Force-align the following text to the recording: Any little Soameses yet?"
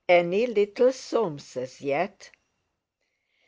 Any 0.09 0.47
little 0.47 0.87
Soameses 0.91 1.79
yet?" 1.79 2.31